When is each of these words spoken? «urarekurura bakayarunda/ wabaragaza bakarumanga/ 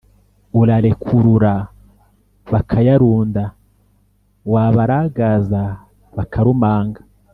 «urarekurura 0.61 1.53
bakayarunda/ 2.51 3.43
wabaragaza 4.53 5.61
bakarumanga/ 6.15 7.01